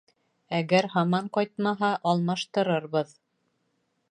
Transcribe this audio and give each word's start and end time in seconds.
Әгәр 0.59 0.87
һаман 0.93 1.29
ҡайтмаһа, 1.39 1.93
алмаштырырбыҙ. 2.13 3.17